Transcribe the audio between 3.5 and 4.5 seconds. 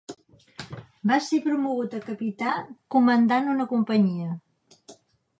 una companyia.